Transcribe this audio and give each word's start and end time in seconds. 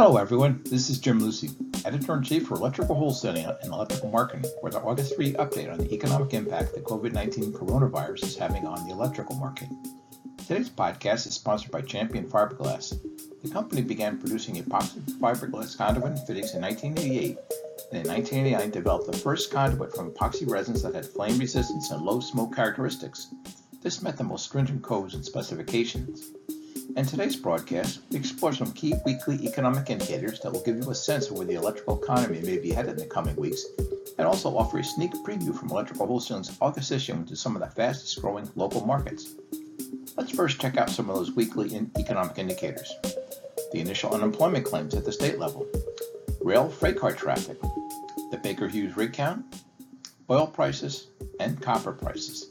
Hello, 0.00 0.16
everyone. 0.16 0.62
This 0.64 0.90
is 0.90 1.00
Jim 1.00 1.18
Lucy, 1.18 1.50
Editor 1.84 2.14
in 2.14 2.22
Chief 2.22 2.46
for 2.46 2.54
Electrical 2.54 2.94
Wholesaling 2.94 3.52
and 3.64 3.72
Electrical 3.72 4.08
Marketing, 4.12 4.48
with 4.62 4.76
our 4.76 4.86
August 4.86 5.16
3 5.16 5.32
update 5.32 5.72
on 5.72 5.78
the 5.78 5.92
economic 5.92 6.34
impact 6.34 6.72
the 6.72 6.80
COVID 6.82 7.12
19 7.12 7.52
coronavirus 7.52 8.22
is 8.22 8.36
having 8.36 8.64
on 8.64 8.86
the 8.86 8.94
electrical 8.94 9.34
market. 9.34 9.66
Today's 10.46 10.70
podcast 10.70 11.26
is 11.26 11.34
sponsored 11.34 11.72
by 11.72 11.80
Champion 11.80 12.28
Fiberglass. 12.28 12.96
The 13.42 13.50
company 13.50 13.82
began 13.82 14.18
producing 14.18 14.54
epoxy 14.62 15.00
fiberglass 15.18 15.76
conduit 15.76 16.12
and 16.12 16.26
fittings 16.28 16.54
in 16.54 16.62
1988, 16.62 17.36
and 17.90 18.00
in 18.00 18.08
1989 18.08 18.70
developed 18.70 19.10
the 19.10 19.18
first 19.18 19.50
conduit 19.50 19.96
from 19.96 20.12
epoxy 20.12 20.48
resins 20.48 20.82
that 20.82 20.94
had 20.94 21.06
flame 21.06 21.40
resistance 21.40 21.90
and 21.90 22.02
low 22.02 22.20
smoke 22.20 22.54
characteristics. 22.54 23.34
This 23.82 24.00
met 24.00 24.16
the 24.16 24.22
most 24.22 24.44
stringent 24.44 24.80
codes 24.80 25.14
and 25.14 25.24
specifications. 25.24 26.30
In 26.96 27.06
today's 27.06 27.36
broadcast, 27.36 28.00
we 28.10 28.18
explore 28.18 28.52
some 28.52 28.72
key 28.72 28.94
weekly 29.06 29.36
economic 29.46 29.88
indicators 29.88 30.40
that 30.40 30.52
will 30.52 30.64
give 30.64 30.78
you 30.78 30.90
a 30.90 30.94
sense 30.94 31.28
of 31.28 31.36
where 31.36 31.46
the 31.46 31.54
electrical 31.54 32.02
economy 32.02 32.40
may 32.40 32.58
be 32.58 32.70
headed 32.70 32.92
in 32.92 32.98
the 32.98 33.06
coming 33.06 33.36
weeks, 33.36 33.64
and 34.18 34.26
also 34.26 34.56
offer 34.56 34.78
a 34.78 34.84
sneak 34.84 35.12
preview 35.24 35.56
from 35.56 35.70
Electrical 35.70 36.06
Wholesaling's 36.06 36.56
August 36.60 36.90
issue 36.90 37.12
into 37.12 37.36
some 37.36 37.54
of 37.54 37.62
the 37.62 37.68
fastest 37.68 38.20
growing 38.20 38.50
local 38.56 38.84
markets. 38.84 39.34
Let's 40.16 40.32
first 40.32 40.60
check 40.60 40.76
out 40.76 40.90
some 40.90 41.08
of 41.08 41.16
those 41.16 41.32
weekly 41.32 41.74
in 41.74 41.90
economic 41.96 42.38
indicators. 42.38 42.92
The 43.72 43.80
initial 43.80 44.12
unemployment 44.12 44.64
claims 44.64 44.94
at 44.94 45.04
the 45.04 45.12
state 45.12 45.38
level, 45.38 45.68
rail 46.40 46.68
freight 46.68 46.98
car 46.98 47.12
traffic, 47.12 47.60
the 48.30 48.40
Baker 48.42 48.66
Hughes 48.66 48.96
rig 48.96 49.12
count, 49.12 49.44
oil 50.28 50.46
prices, 50.46 51.08
and 51.38 51.62
copper 51.62 51.92
prices. 51.92 52.50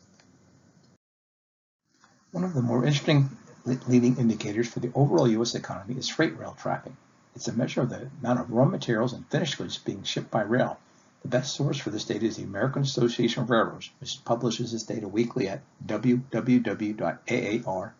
One 2.32 2.42
of 2.42 2.52
the 2.52 2.62
more 2.62 2.84
interesting 2.84 3.30
leading 3.64 4.16
indicators 4.16 4.66
for 4.66 4.80
the 4.80 4.90
overall 4.92 5.28
U.S. 5.28 5.54
economy 5.54 5.94
is 5.94 6.08
freight 6.08 6.36
rail 6.36 6.56
traffic. 6.60 6.94
It's 7.36 7.46
a 7.46 7.52
measure 7.52 7.82
of 7.82 7.90
the 7.90 8.10
amount 8.20 8.40
of 8.40 8.50
raw 8.50 8.64
materials 8.64 9.12
and 9.12 9.24
finished 9.28 9.56
goods 9.56 9.78
being 9.78 10.02
shipped 10.02 10.32
by 10.32 10.42
rail. 10.42 10.80
The 11.22 11.28
best 11.28 11.54
source 11.54 11.78
for 11.78 11.90
this 11.90 12.06
data 12.06 12.26
is 12.26 12.38
the 12.38 12.42
American 12.42 12.82
Association 12.82 13.44
of 13.44 13.50
Railroads, 13.50 13.88
which 14.00 14.24
publishes 14.24 14.72
this 14.72 14.82
data 14.82 15.06
weekly 15.06 15.46
at 15.46 15.62
www.aar.com 15.86 17.92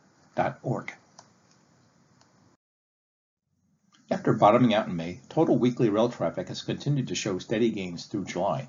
After 4.11 4.33
bottoming 4.33 4.75
out 4.75 4.89
in 4.89 4.97
May, 4.97 5.21
total 5.29 5.59
weekly 5.59 5.89
rail 5.89 6.09
traffic 6.09 6.49
has 6.49 6.63
continued 6.63 7.09
to 7.09 7.15
show 7.15 7.39
steady 7.39 7.71
gains 7.71 8.07
through 8.07 8.25
July. 8.25 8.69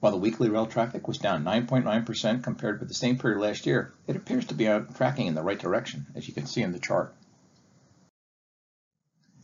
While 0.00 0.12
the 0.12 0.18
weekly 0.18 0.48
rail 0.48 0.66
traffic 0.66 1.06
was 1.06 1.18
down 1.18 1.44
9.9% 1.44 2.42
compared 2.42 2.80
with 2.80 2.88
the 2.88 2.94
same 2.94 3.18
period 3.18 3.40
last 3.40 3.66
year, 3.66 3.92
it 4.06 4.16
appears 4.16 4.46
to 4.46 4.54
be 4.54 4.64
tracking 4.94 5.26
in 5.26 5.34
the 5.34 5.42
right 5.42 5.58
direction, 5.58 6.06
as 6.14 6.26
you 6.26 6.32
can 6.34 6.46
see 6.46 6.62
in 6.62 6.72
the 6.72 6.78
chart. 6.78 7.14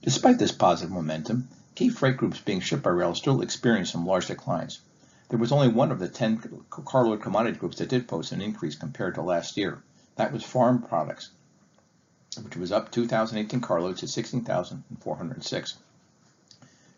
Despite 0.03 0.39
this 0.39 0.53
positive 0.53 0.93
momentum, 0.93 1.49
key 1.75 1.91
freight 1.91 2.17
groups 2.17 2.41
being 2.41 2.61
shipped 2.61 2.83
by 2.83 2.91
rail 2.91 3.15
still 3.15 3.43
experienced 3.43 3.93
some 3.93 4.07
large 4.07 4.27
declines. 4.27 4.81
There 5.29 5.39
was 5.39 5.53
only 5.53 5.69
one 5.69 5.93
of 5.93 5.99
the 5.99 6.09
10 6.09 6.65
carload 6.71 7.21
commodity 7.21 7.59
groups 7.59 7.79
that 7.79 7.89
did 7.91 8.09
post 8.09 8.33
an 8.33 8.41
increase 8.41 8.77
compared 8.77 9.17
to 9.17 9.23
last 9.23 9.57
year. 9.57 9.83
That 10.17 10.33
was 10.33 10.43
farm 10.43 10.83
products, 10.83 11.31
which 12.43 12.57
was 12.57 12.73
up 12.73 12.91
2018 12.91 13.61
carloads 13.61 14.01
to 14.01 14.09
16,406. 14.09 15.75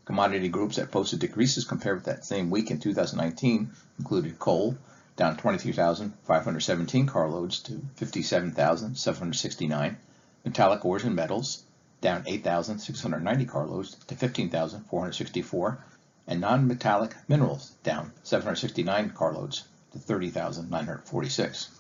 Commodity 0.04 0.48
groups 0.48 0.76
that 0.76 0.90
posted 0.90 1.18
decreases 1.18 1.64
compared 1.64 1.96
with 1.96 2.04
that 2.04 2.24
same 2.24 2.48
week 2.48 2.70
in 2.70 2.78
2019 2.78 3.72
included 3.98 4.38
coal, 4.38 4.76
down 5.16 5.36
23,517 5.36 7.06
carloads 7.06 7.58
to 7.58 7.82
57,769, 7.96 9.96
metallic 10.44 10.84
ores 10.84 11.02
and 11.02 11.16
metals, 11.16 11.64
down 12.00 12.22
8,690 12.24 13.44
carloads 13.46 13.96
to 14.06 14.14
15,464, 14.14 15.84
and 16.28 16.40
non-metallic 16.40 17.16
minerals, 17.26 17.72
down 17.82 18.12
769 18.22 19.10
carloads 19.10 19.64
to 19.92 19.98
30,946. 19.98 21.70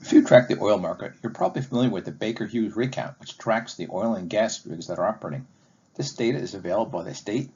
If 0.00 0.12
you 0.12 0.24
track 0.24 0.48
the 0.48 0.58
oil 0.58 0.78
market, 0.78 1.12
you're 1.22 1.32
probably 1.32 1.60
familiar 1.60 1.90
with 1.90 2.06
the 2.06 2.12
Baker 2.12 2.46
Hughes 2.46 2.74
rig 2.74 2.92
count, 2.92 3.20
which 3.20 3.36
tracks 3.36 3.74
the 3.74 3.88
oil 3.90 4.14
and 4.14 4.30
gas 4.30 4.64
rigs 4.64 4.86
that 4.86 4.98
are 4.98 5.06
operating. 5.06 5.46
This 5.96 6.14
data 6.14 6.38
is 6.38 6.54
available 6.54 6.98
by 6.98 7.02
the 7.02 7.14
state, 7.14 7.50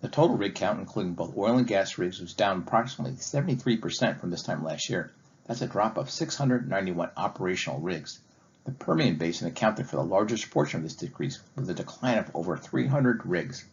The 0.00 0.08
total 0.08 0.36
rig 0.36 0.54
count, 0.54 0.80
including 0.80 1.14
both 1.14 1.36
oil 1.36 1.58
and 1.58 1.66
gas 1.66 1.98
rigs, 1.98 2.20
was 2.20 2.32
down 2.32 2.58
approximately 2.58 3.16
73% 3.16 4.20
from 4.20 4.30
this 4.30 4.42
time 4.42 4.62
last 4.62 4.88
year. 4.88 5.10
That's 5.46 5.60
a 5.60 5.66
drop 5.66 5.98
of 5.98 6.10
691 6.10 7.10
operational 7.16 7.80
rigs. 7.80 8.18
The 8.64 8.72
Permian 8.72 9.16
Basin 9.16 9.46
accounted 9.46 9.88
for 9.88 9.96
the 9.96 10.04
largest 10.04 10.50
portion 10.50 10.78
of 10.78 10.84
this 10.84 10.96
decrease 10.96 11.38
with 11.54 11.68
a 11.68 11.74
decline 11.74 12.18
of 12.18 12.30
over 12.34 12.56
300 12.56 13.26
rigs. 13.26 13.64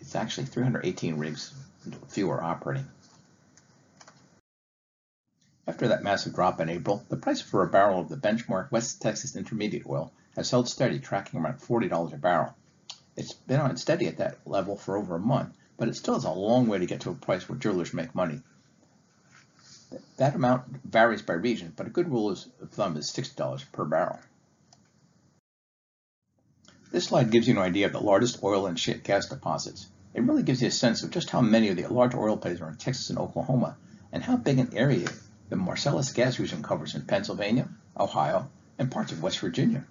It's 0.00 0.16
actually 0.16 0.46
318 0.46 1.18
rigs 1.18 1.52
fewer 2.08 2.42
operating. 2.42 2.86
After 5.66 5.88
that 5.88 6.02
massive 6.02 6.34
drop 6.34 6.60
in 6.60 6.68
April, 6.68 7.04
the 7.08 7.16
price 7.16 7.40
for 7.40 7.62
a 7.62 7.68
barrel 7.68 8.00
of 8.00 8.08
the 8.08 8.16
benchmark 8.16 8.72
West 8.72 9.00
Texas 9.00 9.36
Intermediate 9.36 9.86
oil 9.86 10.12
has 10.34 10.50
held 10.50 10.68
steady, 10.68 10.98
tracking 10.98 11.40
around 11.40 11.60
$40 11.60 12.12
a 12.12 12.16
barrel. 12.16 12.54
It's 13.16 13.34
been 13.34 13.60
on 13.60 13.76
steady 13.76 14.08
at 14.08 14.16
that 14.16 14.38
level 14.44 14.76
for 14.76 14.96
over 14.96 15.14
a 15.14 15.20
month, 15.20 15.56
but 15.76 15.88
it 15.88 15.94
still 15.94 16.14
has 16.14 16.24
a 16.24 16.30
long 16.30 16.66
way 16.66 16.78
to 16.78 16.86
get 16.86 17.02
to 17.02 17.10
a 17.10 17.14
price 17.14 17.48
where 17.48 17.58
drillers 17.58 17.94
make 17.94 18.14
money. 18.14 18.42
That 20.18 20.34
amount 20.34 20.82
varies 20.84 21.22
by 21.22 21.32
region, 21.32 21.72
but 21.74 21.86
a 21.86 21.90
good 21.90 22.10
rule 22.10 22.30
of 22.30 22.70
thumb 22.70 22.96
is 22.96 23.10
$60 23.10 23.64
per 23.72 23.84
barrel. 23.84 24.20
This 26.92 27.06
slide 27.06 27.30
gives 27.30 27.48
you 27.48 27.54
an 27.54 27.62
idea 27.62 27.86
of 27.86 27.92
the 27.92 28.00
largest 28.00 28.42
oil 28.42 28.66
and 28.66 28.78
shale 28.78 28.98
gas 29.02 29.26
deposits. 29.26 29.88
It 30.12 30.22
really 30.22 30.42
gives 30.42 30.60
you 30.60 30.68
a 30.68 30.72
sense 30.72 31.02
of 31.02 31.10
just 31.10 31.30
how 31.30 31.40
many 31.40 31.68
of 31.68 31.76
the 31.76 31.86
large 31.86 32.14
oil 32.14 32.36
plays 32.36 32.60
are 32.60 32.68
in 32.68 32.76
Texas 32.76 33.10
and 33.10 33.18
Oklahoma, 33.18 33.76
and 34.12 34.22
how 34.22 34.36
big 34.36 34.58
an 34.58 34.76
area 34.76 35.08
the 35.48 35.56
Marcellus 35.56 36.12
gas 36.12 36.38
region 36.38 36.62
covers 36.62 36.94
in 36.94 37.02
Pennsylvania, 37.02 37.68
Ohio, 37.98 38.48
and 38.78 38.90
parts 38.90 39.12
of 39.12 39.22
West 39.22 39.38
Virginia. 39.40 39.84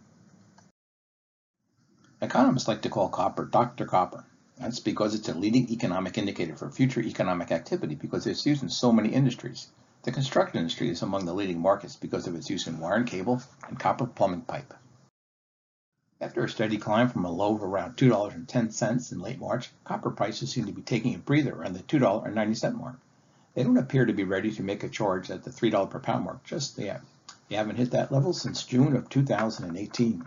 Economists 2.21 2.67
like 2.67 2.81
to 2.83 2.89
call 2.89 3.09
copper 3.09 3.45
Dr. 3.45 3.85
Copper. 3.85 4.25
That's 4.57 4.79
because 4.79 5.15
it's 5.15 5.29
a 5.29 5.33
leading 5.33 5.69
economic 5.69 6.17
indicator 6.17 6.55
for 6.55 6.69
future 6.69 7.01
economic 7.01 7.51
activity 7.51 7.95
because 7.95 8.27
it's 8.27 8.45
used 8.45 8.61
in 8.61 8.69
so 8.69 8.91
many 8.91 9.09
industries. 9.09 9.67
The 10.03 10.11
construction 10.13 10.59
industry 10.59 10.89
is 10.89 11.01
among 11.01 11.25
the 11.25 11.33
leading 11.33 11.59
markets 11.59 11.97
because 11.97 12.25
of 12.25 12.33
its 12.33 12.49
use 12.49 12.67
in 12.67 12.79
wire 12.79 12.95
and 12.95 13.05
cable 13.05 13.41
and 13.67 13.77
copper 13.77 14.05
plumbing 14.05 14.43
pipe. 14.43 14.73
After 16.21 16.43
a 16.43 16.49
steady 16.49 16.77
climb 16.77 17.09
from 17.09 17.25
a 17.25 17.31
low 17.31 17.55
of 17.55 17.63
around 17.63 17.97
$2.10 17.97 19.11
in 19.11 19.19
late 19.19 19.39
March, 19.39 19.71
copper 19.83 20.09
prices 20.09 20.51
seem 20.51 20.65
to 20.65 20.71
be 20.71 20.81
taking 20.81 21.15
a 21.15 21.19
breather 21.19 21.53
around 21.53 21.73
the 21.73 21.83
$2.90 21.83 22.73
mark. 22.75 22.95
They 23.53 23.63
don't 23.63 23.77
appear 23.77 24.05
to 24.05 24.13
be 24.13 24.23
ready 24.23 24.51
to 24.51 24.63
make 24.63 24.83
a 24.83 24.89
charge 24.89 25.29
at 25.29 25.43
the 25.43 25.49
$3 25.49 25.89
per 25.89 25.99
pound 25.99 26.23
mark 26.23 26.45
just 26.45 26.77
yet. 26.77 27.01
They 27.49 27.57
haven't 27.57 27.75
hit 27.75 27.91
that 27.91 28.11
level 28.11 28.31
since 28.31 28.63
June 28.63 28.95
of 28.95 29.09
2018. 29.09 30.25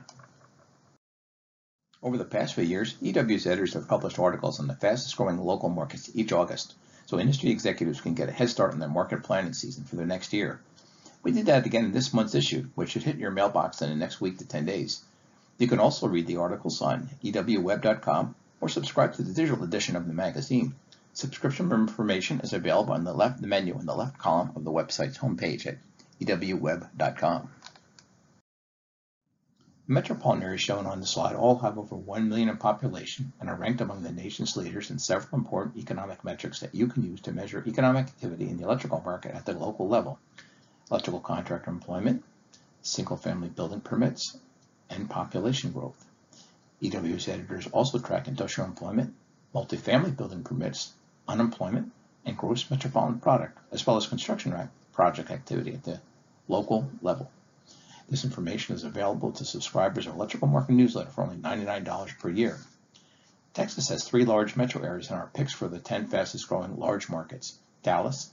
Over 2.03 2.19
the 2.19 2.25
past 2.25 2.55
few 2.55 2.65
years, 2.65 2.97
EW's 3.01 3.47
editors 3.47 3.75
have 3.75 3.89
published 3.89 4.19
articles 4.19 4.61
on 4.61 4.67
the 4.67 4.75
fastest 4.75 5.17
growing 5.17 5.39
local 5.39 5.69
markets 5.69 6.11
each 6.15 6.33
August, 6.33 6.75
so 7.13 7.21
industry 7.21 7.51
executives 7.51 8.01
can 8.01 8.15
get 8.15 8.31
a 8.31 8.33
head 8.33 8.49
start 8.49 8.73
on 8.73 8.79
their 8.79 8.89
market 8.89 9.23
planning 9.23 9.53
season 9.53 9.85
for 9.85 9.97
the 9.97 10.07
next 10.07 10.33
year. 10.33 10.59
We 11.23 11.33
did 11.33 11.45
that 11.45 11.67
again 11.67 11.85
in 11.85 11.93
this 11.93 12.15
month's 12.15 12.35
issue, 12.35 12.69
which 12.75 12.93
should 12.93 13.03
hit 13.03 13.19
your 13.19 13.31
mailbox 13.31 13.83
in 13.83 13.91
the 13.91 13.97
next 13.97 14.23
week 14.23 14.39
to 14.39 14.47
10 14.47 14.65
days. 14.65 15.03
You 15.59 15.69
can 15.69 15.79
also 15.79 16.09
read 16.09 16.27
the 16.27 16.39
articles 16.39 16.81
on 16.81 17.11
ewweb.com 17.23 18.35
or 18.63 18.69
subscribe 18.71 19.13
to 19.17 19.23
the 19.23 19.35
digital 19.35 19.63
edition 19.63 19.95
of 19.95 20.07
the 20.07 20.15
magazine. 20.15 20.75
Subscription 21.13 21.71
information 21.71 22.41
is 22.41 22.55
available 22.55 22.95
on 22.95 23.05
the 23.05 23.13
left 23.13 23.43
the 23.43 23.47
menu 23.47 23.79
in 23.79 23.85
the 23.85 23.95
left 23.95 24.17
column 24.17 24.53
of 24.57 24.65
the 24.65 24.73
website's 24.73 25.19
homepage 25.19 25.67
at 25.67 25.77
ewweb.com. 26.19 27.51
Metropolitan 29.89 30.45
areas 30.45 30.61
shown 30.61 30.87
on 30.87 31.01
the 31.01 31.07
slide 31.07 31.35
all 31.35 31.59
have 31.59 31.77
over 31.77 31.97
1 31.97 32.29
million 32.29 32.49
in 32.49 32.57
population 32.57 33.33
and 33.41 33.51
are 33.51 33.57
ranked 33.57 33.81
among 33.81 34.05
the 34.05 34.13
nation's 34.13 34.57
leaders 34.57 34.93
in 34.93 34.99
several 35.01 35.41
important 35.41 35.77
economic 35.77 36.23
metrics 36.23 36.61
that 36.61 36.73
you 36.73 36.87
can 36.87 37.03
use 37.03 37.21
to 37.21 37.33
measure 37.33 37.65
economic 37.67 38.07
activity 38.07 38.49
in 38.49 38.59
the 38.59 38.63
electrical 38.63 39.03
market 39.05 39.35
at 39.35 39.45
the 39.45 39.53
local 39.53 39.89
level. 39.89 40.21
Electrical 40.89 41.19
contractor 41.19 41.69
employment, 41.69 42.23
single-family 42.83 43.49
building 43.49 43.81
permits, 43.81 44.39
and 44.89 45.11
population 45.11 45.73
growth. 45.73 46.07
EW's 46.81 47.27
editors 47.27 47.67
also 47.67 47.99
track 47.99 48.29
industrial 48.29 48.69
employment, 48.69 49.13
multifamily 49.53 50.17
building 50.17 50.45
permits, 50.45 50.93
unemployment, 51.27 51.91
and 52.25 52.39
gross 52.39 52.71
metropolitan 52.71 53.19
product, 53.19 53.59
as 53.73 53.85
well 53.85 53.97
as 53.97 54.07
construction 54.07 54.55
project 54.93 55.33
activity 55.33 55.75
at 55.75 55.83
the 55.83 56.01
local 56.47 56.89
level. 57.01 57.29
This 58.09 58.25
information 58.25 58.75
is 58.75 58.85
available 58.85 59.33
to 59.33 59.45
subscribers 59.45 60.07
of 60.07 60.15
Electrical 60.15 60.49
Market 60.49 60.73
Newsletter 60.73 61.11
for 61.11 61.23
only 61.23 61.37
$99 61.37 62.19
per 62.19 62.29
year. 62.29 62.59
Texas 63.55 63.89
has 63.89 64.05
three 64.05 64.25
large 64.25 64.57
metro 64.57 64.83
areas 64.83 65.11
in 65.11 65.17
our 65.17 65.31
picks 65.35 65.53
for 65.53 65.69
the 65.69 65.79
10 65.79 66.07
fastest 66.07 66.49
growing 66.49 66.79
large 66.79 67.09
markets 67.09 67.59
Dallas, 67.83 68.31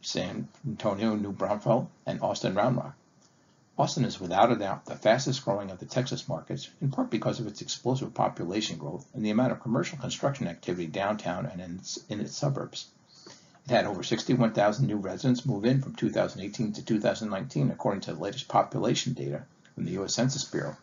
San 0.00 0.48
Antonio, 0.66 1.14
New 1.14 1.32
Braunfels, 1.32 1.88
and 2.06 2.22
Austin 2.22 2.54
Round 2.54 2.76
Rock. 2.76 2.94
Austin 3.78 4.04
is 4.04 4.20
without 4.20 4.52
a 4.52 4.56
doubt 4.56 4.84
the 4.84 4.94
fastest 4.94 5.44
growing 5.44 5.70
of 5.70 5.78
the 5.78 5.86
Texas 5.86 6.28
markets, 6.28 6.68
in 6.80 6.90
part 6.90 7.10
because 7.10 7.40
of 7.40 7.46
its 7.46 7.62
explosive 7.62 8.12
population 8.12 8.76
growth 8.76 9.06
and 9.14 9.24
the 9.24 9.30
amount 9.30 9.52
of 9.52 9.60
commercial 9.60 9.98
construction 9.98 10.46
activity 10.46 10.86
downtown 10.86 11.46
and 11.46 11.60
in 11.60 11.76
its, 11.76 11.98
in 12.08 12.20
its 12.20 12.36
suburbs. 12.36 12.88
It 13.66 13.72
had 13.72 13.86
over 13.86 14.02
61,000 14.02 14.86
new 14.86 14.96
residents 14.96 15.46
move 15.46 15.64
in 15.64 15.82
from 15.82 15.94
2018 15.94 16.72
to 16.72 16.84
2019, 16.84 17.70
according 17.70 18.00
to 18.02 18.14
the 18.14 18.20
latest 18.20 18.48
population 18.48 19.12
data 19.12 19.44
from 19.74 19.84
the 19.84 19.92
U.S. 19.92 20.14
Census 20.14 20.44
Bureau. 20.44 20.76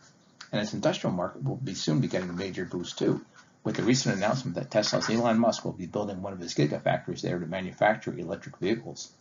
And 0.51 0.61
its 0.61 0.73
industrial 0.73 1.13
market 1.13 1.43
will 1.43 1.57
be 1.57 1.73
soon 1.73 1.99
be 1.99 2.07
getting 2.07 2.29
a 2.29 2.33
major 2.33 2.65
boost 2.65 2.97
too, 2.97 3.25
with 3.63 3.75
the 3.75 3.83
recent 3.83 4.15
announcement 4.15 4.55
that 4.55 4.71
Tesla's 4.71 5.09
Elon 5.09 5.39
Musk 5.39 5.65
will 5.65 5.73
be 5.73 5.87
building 5.87 6.21
one 6.21 6.33
of 6.33 6.39
his 6.39 6.53
gigafactories 6.53 7.21
there 7.21 7.39
to 7.39 7.45
manufacture 7.45 8.17
electric 8.17 8.57
vehicles. 8.57 9.11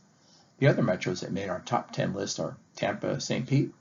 The 0.58 0.68
other 0.68 0.82
metros 0.82 1.20
that 1.20 1.32
made 1.32 1.48
our 1.48 1.60
top 1.60 1.92
10 1.92 2.14
list 2.14 2.38
are 2.38 2.56
Tampa, 2.76 3.20
St. 3.20 3.46
Pete, 3.48 3.74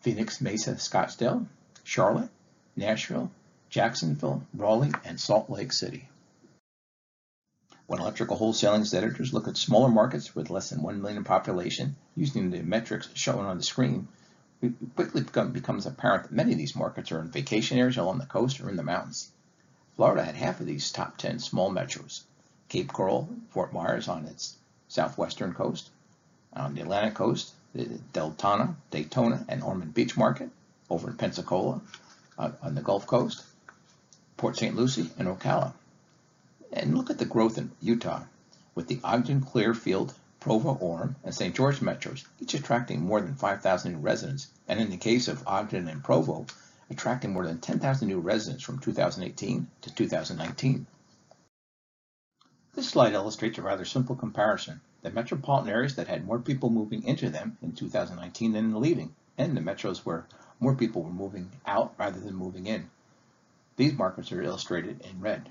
Phoenix, 0.00 0.40
Mesa, 0.40 0.72
Scottsdale, 0.74 1.46
Charlotte, 1.84 2.30
Nashville, 2.76 3.30
Jacksonville, 3.70 4.42
Raleigh, 4.54 4.92
and 5.04 5.20
Salt 5.20 5.48
Lake 5.48 5.72
City. 5.72 6.08
When 7.88 8.00
electrical 8.00 8.36
wholesaling's 8.36 8.92
editors 8.92 9.32
look 9.32 9.48
at 9.48 9.56
smaller 9.56 9.88
markets 9.88 10.34
with 10.34 10.50
less 10.50 10.68
than 10.68 10.82
1 10.82 11.00
million 11.00 11.24
population 11.24 11.96
using 12.14 12.50
the 12.50 12.60
metrics 12.60 13.08
shown 13.14 13.46
on 13.46 13.56
the 13.56 13.62
screen, 13.62 14.08
it 14.60 14.74
quickly 14.94 15.22
become, 15.22 15.52
becomes 15.52 15.86
apparent 15.86 16.24
that 16.24 16.32
many 16.32 16.52
of 16.52 16.58
these 16.58 16.76
markets 16.76 17.10
are 17.10 17.22
in 17.22 17.30
vacation 17.30 17.78
areas 17.78 17.96
along 17.96 18.18
the 18.18 18.26
coast 18.26 18.60
or 18.60 18.68
in 18.68 18.76
the 18.76 18.82
mountains. 18.82 19.30
Florida 19.96 20.22
had 20.22 20.34
half 20.34 20.60
of 20.60 20.66
these 20.66 20.92
top 20.92 21.16
10 21.16 21.38
small 21.38 21.70
metros. 21.70 22.24
Cape 22.68 22.92
Coral, 22.92 23.26
Fort 23.48 23.72
Myers 23.72 24.06
on 24.06 24.26
its 24.26 24.58
southwestern 24.88 25.54
coast, 25.54 25.88
on 26.52 26.74
the 26.74 26.82
Atlantic 26.82 27.14
coast, 27.14 27.54
the 27.74 27.86
Deltona, 28.12 28.74
Daytona, 28.90 29.46
and 29.48 29.62
Ormond 29.62 29.94
Beach 29.94 30.14
market, 30.14 30.50
over 30.90 31.08
in 31.08 31.16
Pensacola, 31.16 31.80
uh, 32.38 32.50
on 32.60 32.74
the 32.74 32.82
Gulf 32.82 33.06
Coast, 33.06 33.42
Port 34.36 34.58
St. 34.58 34.76
Lucie, 34.76 35.10
and 35.18 35.26
Ocala. 35.26 35.72
And 36.72 36.96
look 36.96 37.10
at 37.10 37.18
the 37.18 37.24
growth 37.24 37.58
in 37.58 37.72
Utah, 37.80 38.24
with 38.74 38.88
the 38.88 39.00
Ogden, 39.02 39.40
Clearfield, 39.40 40.14
Provo, 40.40 40.74
Orem, 40.76 41.16
and 41.24 41.34
St. 41.34 41.54
George 41.54 41.80
metros, 41.80 42.24
each 42.40 42.54
attracting 42.54 43.00
more 43.00 43.20
than 43.20 43.34
5,000 43.34 43.92
new 43.92 43.98
residents, 43.98 44.48
and 44.68 44.78
in 44.78 44.90
the 44.90 44.96
case 44.96 45.28
of 45.28 45.42
Ogden 45.46 45.88
and 45.88 46.04
Provo, 46.04 46.46
attracting 46.90 47.32
more 47.32 47.46
than 47.46 47.60
10,000 47.60 48.06
new 48.06 48.20
residents 48.20 48.62
from 48.62 48.78
2018 48.78 49.66
to 49.82 49.94
2019. 49.94 50.86
This 52.74 52.88
slide 52.88 53.14
illustrates 53.14 53.58
a 53.58 53.62
rather 53.62 53.84
simple 53.84 54.14
comparison. 54.14 54.80
The 55.02 55.10
metropolitan 55.10 55.70
areas 55.70 55.96
that 55.96 56.06
had 56.06 56.24
more 56.24 56.38
people 56.38 56.70
moving 56.70 57.02
into 57.02 57.30
them 57.30 57.58
in 57.62 57.72
2019 57.72 58.52
than 58.52 58.80
leaving, 58.80 59.14
and 59.36 59.56
the 59.56 59.60
metros 59.60 59.98
where 59.98 60.26
more 60.60 60.74
people 60.74 61.02
were 61.02 61.10
moving 61.10 61.50
out 61.66 61.94
rather 61.98 62.20
than 62.20 62.36
moving 62.36 62.66
in. 62.66 62.90
These 63.76 63.94
markers 63.94 64.30
are 64.32 64.42
illustrated 64.42 65.00
in 65.00 65.20
red. 65.20 65.50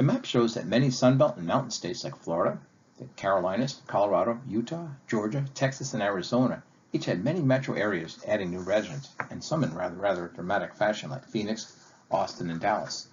The 0.00 0.06
map 0.06 0.24
shows 0.24 0.54
that 0.54 0.66
many 0.66 0.88
Sunbelt 0.88 1.36
and 1.36 1.46
mountain 1.46 1.70
states 1.70 2.04
like 2.04 2.16
Florida, 2.16 2.58
the 2.96 3.04
Carolinas, 3.16 3.82
Colorado, 3.86 4.40
Utah, 4.48 4.86
Georgia, 5.06 5.44
Texas, 5.54 5.92
and 5.92 6.02
Arizona 6.02 6.62
each 6.90 7.04
had 7.04 7.22
many 7.22 7.42
metro 7.42 7.74
areas 7.74 8.18
adding 8.26 8.48
new 8.48 8.60
residents, 8.60 9.10
and 9.28 9.44
some 9.44 9.62
in 9.62 9.74
rather, 9.74 9.96
rather 9.96 10.28
dramatic 10.28 10.74
fashion 10.74 11.10
like 11.10 11.26
Phoenix, 11.26 11.76
Austin, 12.10 12.48
and 12.48 12.62
Dallas. 12.62 13.08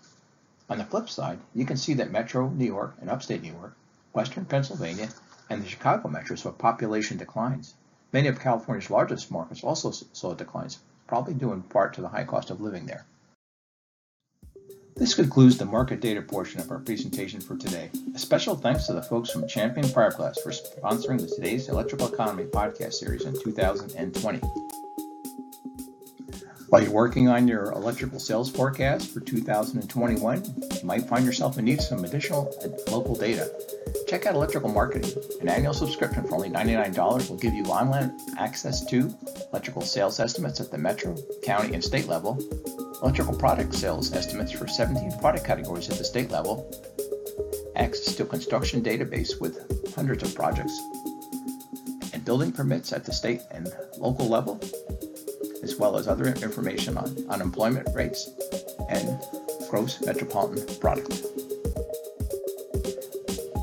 On 0.70 0.78
the 0.78 0.86
flip 0.86 1.10
side, 1.10 1.40
you 1.54 1.66
can 1.66 1.76
see 1.76 1.94
that 1.96 2.10
Metro 2.10 2.48
New 2.48 2.64
York 2.64 2.96
and 3.02 3.10
Upstate 3.10 3.42
New 3.42 3.52
York, 3.52 3.76
Western 4.14 4.46
Pennsylvania, 4.46 5.10
and 5.50 5.62
the 5.62 5.68
Chicago 5.68 6.08
metro 6.08 6.38
saw 6.38 6.54
population 6.54 7.18
declines. 7.18 7.76
Many 8.14 8.30
of 8.30 8.40
California's 8.40 8.90
largest 8.90 9.30
markets 9.30 9.62
also 9.62 9.92
saw 9.92 10.34
declines, 10.34 10.80
probably 11.06 11.34
due 11.34 11.52
in 11.52 11.64
part 11.64 11.96
to 11.96 12.02
the 12.02 12.08
high 12.08 12.24
cost 12.24 12.50
of 12.50 12.62
living 12.62 12.86
there. 12.86 13.06
This 14.98 15.14
concludes 15.14 15.60
the 15.60 15.66
market 15.66 16.02
data 16.02 16.24
portion 16.24 16.60
of 16.60 16.72
our 16.72 16.80
presentation 16.80 17.40
for 17.40 17.56
today. 17.56 17.92
A 18.16 18.18
special 18.18 18.56
thanks 18.56 18.88
to 18.88 18.94
the 18.94 19.04
folks 19.04 19.30
from 19.30 19.48
Champion 19.48 19.86
Fiberglass 19.86 20.42
for 20.42 20.50
sponsoring 20.50 21.22
the 21.22 21.28
Today's 21.28 21.70
Electrical 21.70 22.12
Economy 22.12 22.46
podcast 22.46 22.94
series 22.94 23.24
in 23.24 23.40
2020. 23.40 24.40
While 26.70 26.82
you're 26.82 26.92
working 26.92 27.28
on 27.28 27.48
your 27.48 27.72
electrical 27.74 28.20
sales 28.20 28.50
forecast 28.50 29.14
for 29.14 29.20
2021, 29.20 30.44
you 30.44 30.84
might 30.84 31.08
find 31.08 31.24
yourself 31.24 31.60
in 31.60 31.66
need 31.66 31.78
of 31.78 31.86
some 31.86 32.04
additional 32.04 32.52
local 32.90 33.14
data. 33.14 33.52
Check 34.08 34.26
out 34.26 34.36
Electrical 34.36 34.70
Marketing. 34.70 35.12
An 35.42 35.50
annual 35.50 35.74
subscription 35.74 36.24
for 36.24 36.36
only 36.36 36.50
$99 36.50 37.30
will 37.30 37.36
give 37.36 37.54
you 37.54 37.66
online 37.66 38.18
access 38.38 38.86
to 38.86 39.14
electrical 39.52 39.82
sales 39.82 40.22
estimates 40.22 40.62
at 40.62 40.72
the 40.72 40.78
metro, 40.78 41.14
county, 41.44 41.74
and 41.74 41.84
state 41.84 42.08
level, 42.08 42.40
electrical 43.04 43.36
product 43.36 43.76
sales 43.76 44.14
estimates 44.14 44.54
for 44.54 44.66
17 44.66 45.20
product 45.20 45.46
categories 45.46 45.90
at 45.90 45.98
the 45.98 46.06
state 46.06 46.32
level, 46.32 46.72
access 47.76 48.16
to 48.16 48.24
a 48.24 48.26
construction 48.26 48.82
database 48.82 49.42
with 49.42 49.60
hundreds 49.94 50.24
of 50.24 50.34
projects, 50.34 50.80
and 52.14 52.24
building 52.24 52.54
permits 52.54 52.94
at 52.94 53.04
the 53.04 53.12
state 53.12 53.42
and 53.52 53.68
local 53.98 54.30
level, 54.30 54.58
as 55.64 55.76
well 55.76 55.98
as 55.98 56.08
other 56.08 56.28
information 56.28 56.98
on 56.98 57.14
unemployment 57.28 57.94
rates 57.94 58.30
and 58.88 59.20
gross 59.70 60.00
metropolitan 60.02 60.66
product. 60.80 61.26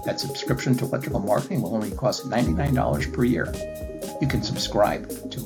That 0.04 0.20
subscription 0.20 0.76
to 0.76 0.84
electrical 0.84 1.20
marketing 1.20 1.62
will 1.62 1.75
only 1.75 1.90
cost 1.90 2.28
$99 2.28 3.12
per 3.12 3.25
year. 3.25 3.52
You 4.20 4.28
can 4.28 4.42
subscribe 4.42 5.08
to 5.30 5.40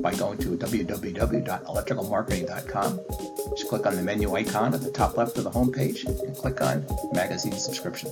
by 0.00 0.14
going 0.14 0.38
to 0.38 0.56
www.electricalmarketing.com 0.56 3.00
Just 3.56 3.68
click 3.68 3.86
on 3.86 3.96
the 3.96 4.02
menu 4.02 4.34
icon 4.34 4.74
at 4.74 4.80
the 4.80 4.90
top 4.90 5.16
left 5.16 5.38
of 5.38 5.44
the 5.44 5.50
homepage 5.50 6.04
and 6.06 6.36
click 6.36 6.60
on 6.60 6.84
Magazine 7.12 7.52
Subscription. 7.52 8.10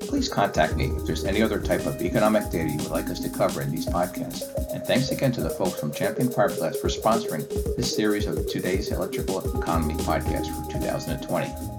Please 0.00 0.28
contact 0.28 0.74
me 0.76 0.86
if 0.86 1.06
there's 1.06 1.24
any 1.24 1.40
other 1.42 1.60
type 1.60 1.86
of 1.86 2.02
economic 2.02 2.50
data 2.50 2.68
you 2.68 2.78
would 2.78 2.90
like 2.90 3.08
us 3.10 3.20
to 3.20 3.30
cover 3.30 3.62
in 3.62 3.70
these 3.70 3.86
podcasts. 3.86 4.42
And 4.72 4.84
thanks 4.84 5.10
again 5.10 5.30
to 5.32 5.40
the 5.40 5.50
folks 5.50 5.78
from 5.78 5.92
Champion 5.92 6.28
Fiberglass 6.28 6.80
for 6.80 6.88
sponsoring 6.88 7.46
this 7.76 7.94
series 7.94 8.26
of 8.26 8.48
Today's 8.48 8.90
Electrical 8.90 9.38
Economy 9.60 9.94
podcast 9.94 10.48
for 10.64 10.72
2020. 10.72 11.69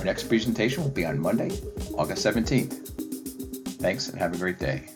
Our 0.00 0.06
next 0.06 0.28
presentation 0.30 0.82
will 0.82 0.90
be 0.90 1.04
on 1.04 1.20
Monday, 1.20 1.50
August 1.92 2.24
17th. 2.24 2.72
Thanks 3.82 4.08
and 4.08 4.18
have 4.18 4.34
a 4.34 4.38
great 4.38 4.58
day. 4.58 4.88